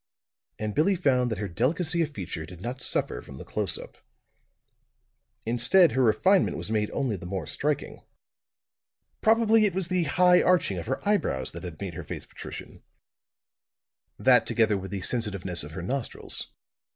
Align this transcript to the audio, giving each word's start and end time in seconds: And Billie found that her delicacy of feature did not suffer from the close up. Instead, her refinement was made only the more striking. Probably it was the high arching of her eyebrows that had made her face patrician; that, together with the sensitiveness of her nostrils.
And 0.57 0.73
Billie 0.73 0.95
found 0.95 1.29
that 1.29 1.37
her 1.37 1.47
delicacy 1.47 2.01
of 2.01 2.09
feature 2.09 2.43
did 2.47 2.59
not 2.59 2.81
suffer 2.81 3.21
from 3.21 3.37
the 3.37 3.45
close 3.45 3.77
up. 3.77 3.99
Instead, 5.45 5.91
her 5.91 6.01
refinement 6.01 6.57
was 6.57 6.71
made 6.71 6.89
only 6.89 7.15
the 7.17 7.27
more 7.27 7.45
striking. 7.45 8.01
Probably 9.21 9.65
it 9.65 9.75
was 9.75 9.89
the 9.89 10.05
high 10.05 10.41
arching 10.41 10.79
of 10.79 10.87
her 10.87 11.07
eyebrows 11.07 11.51
that 11.51 11.63
had 11.63 11.79
made 11.79 11.93
her 11.93 12.03
face 12.03 12.25
patrician; 12.25 12.81
that, 14.17 14.47
together 14.47 14.75
with 14.75 14.89
the 14.89 15.01
sensitiveness 15.01 15.63
of 15.63 15.73
her 15.73 15.83
nostrils. 15.83 16.47